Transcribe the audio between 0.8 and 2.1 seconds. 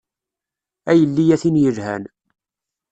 A yelli a tin yelhan.